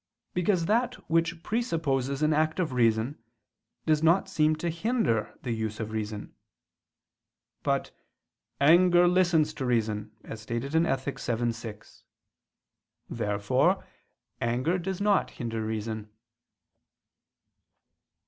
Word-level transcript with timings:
Because 0.33 0.65
that 0.65 0.95
which 1.11 1.43
presupposes 1.43 2.23
an 2.23 2.33
act 2.33 2.59
of 2.59 2.73
reason, 2.73 3.19
does 3.85 4.01
not 4.01 4.27
seem 4.27 4.55
to 4.55 4.71
hinder 4.71 5.37
the 5.43 5.51
use 5.51 5.79
of 5.79 5.91
reason. 5.91 6.33
But 7.61 7.91
"anger 8.59 9.07
listens 9.07 9.53
to 9.53 9.63
reason," 9.67 10.15
as 10.23 10.41
stated 10.41 10.73
in 10.73 10.87
Ethic. 10.87 11.19
vii, 11.19 11.51
6. 11.51 12.03
Therefore 13.11 13.85
anger 14.41 14.79
does 14.79 15.01
not 15.01 15.29
hinder 15.37 15.63
reason. 15.63 16.09